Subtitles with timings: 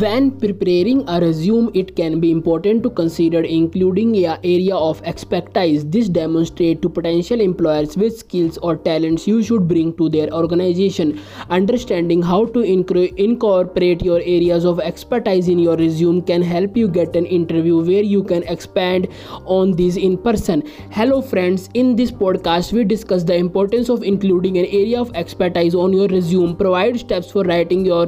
[0.00, 5.84] When preparing a resume, it can be important to consider including a area of expertise.
[5.84, 11.20] This demonstrates to potential employers which skills or talents you should bring to their organization.
[11.50, 17.14] Understanding how to incorporate your areas of expertise in your resume can help you get
[17.14, 19.08] an interview where you can expand
[19.44, 20.62] on these in person.
[20.90, 21.68] Hello, friends.
[21.74, 26.08] In this podcast, we discuss the importance of including an area of expertise on your
[26.08, 28.06] resume, provide steps for writing your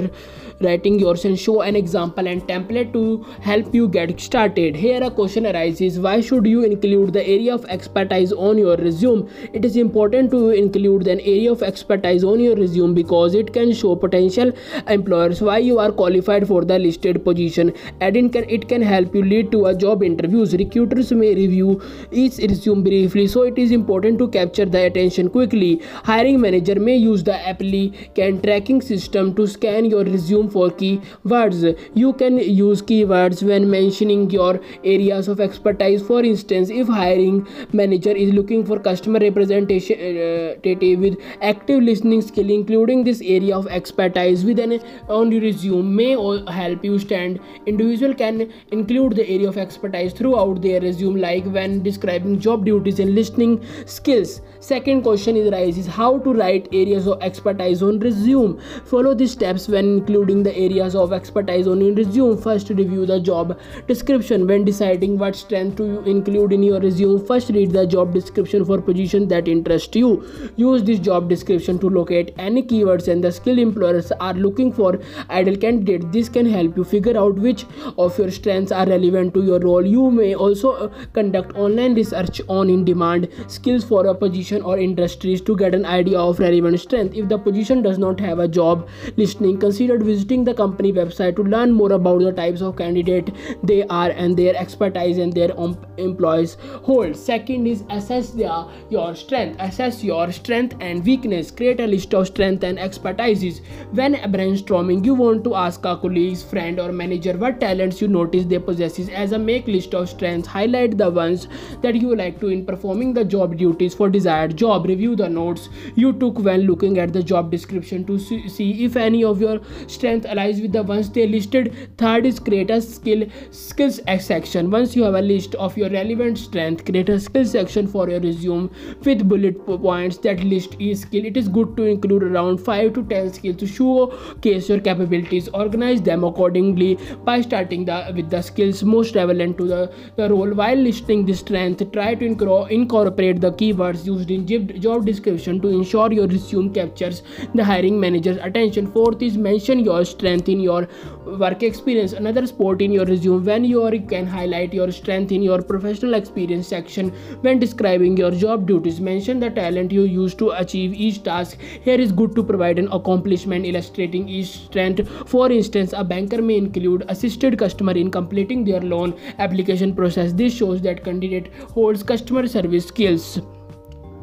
[0.64, 4.76] writing yours and show an example and template to help you get started.
[4.76, 9.28] Here a question arises why should you include the area of expertise on your resume?
[9.52, 13.72] It is important to include an area of expertise on your resume because it can
[13.72, 14.52] show potential
[14.88, 19.14] employers why you are qualified for the listed position and it can, it can help
[19.14, 20.54] you lead to a job interviews.
[20.54, 25.82] Recruiters may review each resume briefly so it is important to capture the attention quickly.
[26.04, 31.64] Hiring manager may use the applicant tracking system to scan your resume for keywords.
[32.02, 34.60] You can use keywords when mentioning your
[34.94, 36.06] areas of expertise.
[36.10, 42.50] For instance, if hiring manager is looking for customer representation uh, with active listening skill,
[42.50, 46.12] including this area of expertise within on your resume may
[46.60, 47.40] help you stand.
[47.66, 53.00] Individual can include the area of expertise throughout their resume, like when describing job duties
[53.00, 54.40] and listening skills.
[54.60, 58.58] Second question is how to write areas of expertise on resume.
[58.92, 62.40] Follow these steps when including the areas of expertise on your resume.
[62.40, 64.46] First, review the job description.
[64.46, 68.80] When deciding what strength to include in your resume, first read the job description for
[68.80, 70.52] position that interest you.
[70.56, 74.98] Use this job description to locate any keywords and the skill employers are looking for
[75.30, 76.10] ideal candidate.
[76.12, 77.64] This can help you figure out which
[77.98, 79.86] of your strengths are relevant to your role.
[79.86, 85.40] You may also uh, conduct online research on in-demand skills for a position or industries
[85.42, 87.14] to get an idea of relevant strength.
[87.14, 91.42] If the position does not have a job listing, consider visiting the company website to
[91.42, 93.30] learn more about the types of candidate
[93.62, 95.50] they are and their expertise and their
[95.98, 97.14] employees hold.
[97.14, 99.60] Second is assess their your strength.
[99.60, 101.50] Assess your strength and weakness.
[101.50, 103.60] Create a list of strength and expertises.
[103.92, 108.46] When brainstorming you want to ask a colleagues friend or manager what talents you notice
[108.46, 108.98] they possess.
[109.10, 111.48] As a make list of strengths highlight the ones
[111.82, 114.86] that you like to in performing the job duties for desired job.
[114.86, 119.22] Review the notes you took when looking at the job description to see if any
[119.24, 121.72] of your strengths strength aligns with the ones they listed.
[121.98, 124.70] Third is create a skill skills section.
[124.70, 128.20] Once you have a list of your relevant strength create a skill section for your
[128.20, 128.70] resume
[129.04, 131.24] with bullet points that list each skill.
[131.24, 135.48] It is good to include around 5 to 10 skills to showcase your capabilities.
[135.48, 140.54] Organize them accordingly by starting the with the skills most relevant to the, the role.
[140.62, 142.26] While listing the strength try to
[142.70, 144.46] incorporate the keywords used in
[144.80, 147.22] job description to ensure your resume captures
[147.54, 148.86] the hiring manager's attention.
[148.92, 150.88] Fourth is mention your strength in your
[151.24, 152.12] work experience.
[152.12, 156.68] Another sport in your resume when you can highlight your strength in your professional experience
[156.68, 157.10] section
[157.40, 159.00] when describing your job duties.
[159.00, 161.58] Mention the talent you use to achieve each task.
[161.82, 165.08] Here is good to provide an accomplishment illustrating each strength.
[165.28, 170.32] For instance a banker may include assisted customer in completing their loan application process.
[170.32, 173.40] This shows that candidate holds customer service skills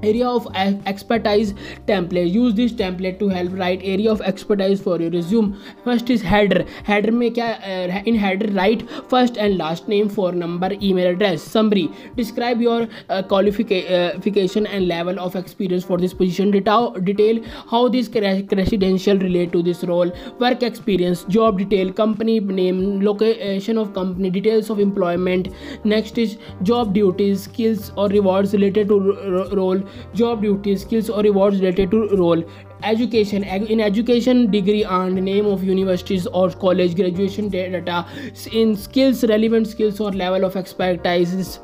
[0.04, 0.48] area of
[0.86, 1.54] expertise
[1.88, 2.32] template.
[2.32, 5.56] Use this template to help write area of expertise for your resume.
[5.84, 6.66] First is header.
[6.84, 11.44] Header kya uh, in header write first and last name phone number email address.
[11.44, 11.90] Summary.
[12.16, 16.52] Describe your uh, qualification and level of experience for this position.
[16.52, 20.12] Detail, detail how this credential relate to this role.
[20.40, 25.50] Work experience job detail company name location of company details of employment.
[25.84, 29.82] Next is job duties skills or rewards related to role
[30.14, 32.44] job duties skills or rewards related to role
[32.84, 38.06] education in education degree and name of universities or college graduation data
[38.52, 41.60] in skills relevant skills or level of expertise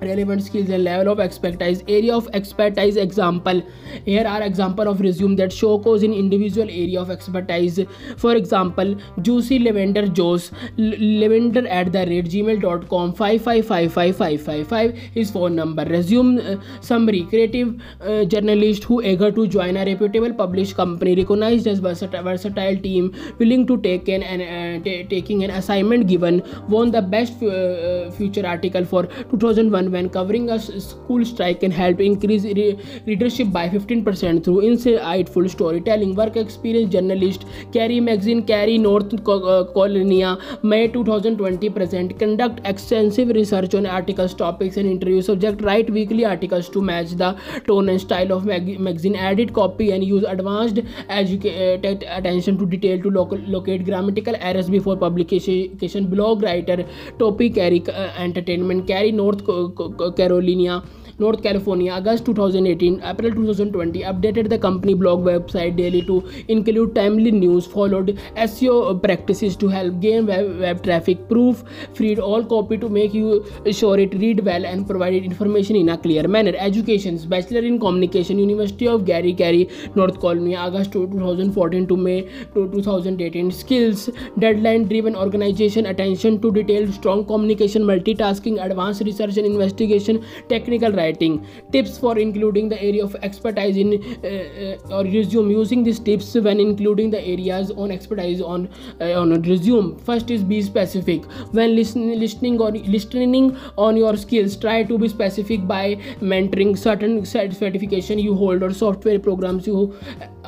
[0.00, 1.82] relevant skills and level of expertise.
[1.88, 3.62] Area of expertise example.
[4.04, 7.80] Here are example of resume that show cause in individual area of expertise.
[8.16, 15.84] For example juicy lavender joes lavender at the rate gmail.com 5555555 his phone number.
[15.84, 17.24] Resume uh, summary.
[17.24, 22.76] Creative uh, journalist who eager to join a reputable published company recognized as versatile, versatile
[22.76, 28.46] team willing to take an, uh, taking an assignment given won the best uh, future
[28.46, 33.68] article for 2001 mentioned when covering a school strike can help increase re- readership by
[33.68, 36.14] 15% through insightful storytelling.
[36.14, 42.18] Work experience journalist Carrie Magazine, Carrie North Carolina, May 2020 present.
[42.18, 45.62] Conduct extensive research on articles, topics, and interview subject.
[45.62, 47.36] Write weekly articles to match the
[47.66, 49.16] tone and style of mag- magazine.
[49.16, 54.96] Edit, copy, and use advanced educated attention to detail to local, locate grammatical errors before
[54.96, 56.06] publication.
[56.08, 56.84] Blog writer,
[57.18, 59.44] topic Carrie uh, Entertainment, Carrie North
[59.80, 60.80] कैरोलिनिया
[61.20, 67.32] North California, August 2018, April 2020, updated the company blog website daily to include timely
[67.32, 72.88] news, followed SEO practices to help gain web, web traffic, proof freed all copy to
[72.88, 76.52] make you sure it read well and provided information in a clear manner.
[76.56, 82.22] Educations, Bachelor in Communication, University of Gary, Gary, North California, August 2014 to May
[82.54, 83.50] 2018.
[83.50, 90.92] Skills, deadline driven organization, attention to detail, strong communication, multitasking, advanced research and investigation, technical
[90.92, 95.84] writing writing tips for including the area of expertise in uh, uh, or resume using
[95.88, 98.68] these tips when including the areas on expertise on
[99.00, 99.98] uh, on a resume.
[100.10, 101.24] First is be specific.
[101.58, 105.84] When listening listening or listening on your skills try to be specific by
[106.32, 109.78] mentoring certain certification you hold or software programs you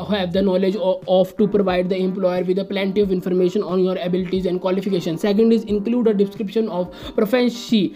[0.09, 3.97] have the knowledge of, to provide the employer with a plenty of information on your
[3.99, 5.21] abilities and qualifications.
[5.21, 7.95] Second is include a description of proficiency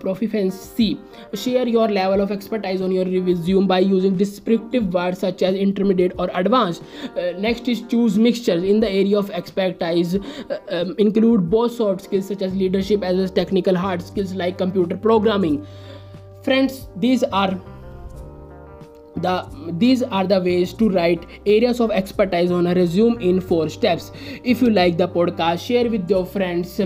[0.00, 0.98] proficiency
[1.34, 6.12] share your level of expertise on your resume by using descriptive words such as intermediate
[6.18, 6.82] or advanced.
[7.16, 10.16] Uh, next is choose mixtures in the area of expertise.
[10.16, 14.34] Uh, um, include both soft skills such as leadership as well as technical hard skills
[14.34, 15.66] like computer programming.
[16.42, 17.58] Friends these are
[19.16, 19.46] the
[19.78, 24.10] these are the ways to write areas of expertise on a resume in four steps.
[24.42, 26.80] If you like the podcast share with your friends.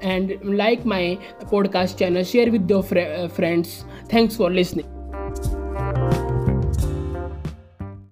[0.00, 3.84] And like my podcast channel share with your fr- uh, friends.
[4.08, 4.95] Thanks for listening